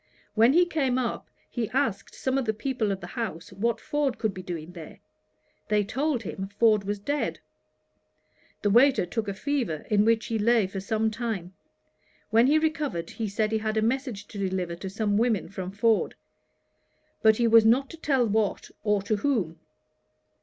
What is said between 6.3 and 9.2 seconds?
Ford was dead. The waiter